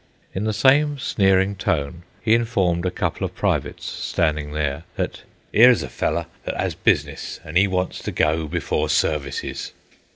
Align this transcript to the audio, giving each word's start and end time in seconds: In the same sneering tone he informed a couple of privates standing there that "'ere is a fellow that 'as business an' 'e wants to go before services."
In 0.33 0.45
the 0.45 0.51
same 0.51 0.97
sneering 0.97 1.55
tone 1.55 2.01
he 2.23 2.33
informed 2.33 2.87
a 2.87 2.89
couple 2.89 3.23
of 3.23 3.35
privates 3.35 3.85
standing 3.85 4.51
there 4.51 4.83
that 4.95 5.21
"'ere 5.53 5.69
is 5.69 5.83
a 5.83 5.89
fellow 5.89 6.25
that 6.43 6.55
'as 6.55 6.73
business 6.73 7.39
an' 7.45 7.55
'e 7.55 7.67
wants 7.67 7.99
to 8.01 8.11
go 8.11 8.47
before 8.47 8.89
services." 8.89 9.73